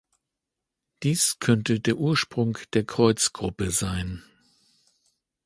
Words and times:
Dies 1.03 1.37
könnte 1.37 1.79
der 1.79 1.95
Ursprung 1.97 2.57
der 2.73 2.85
Kreutz-Gruppe 2.87 3.69
sein. 3.69 4.23